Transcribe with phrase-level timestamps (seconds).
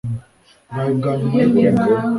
[0.69, 1.83] bwawe bwa nyuma yo kwiga